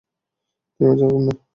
থেমে 0.75 0.95
থাকবেন 0.99 1.21
না! 1.27 1.33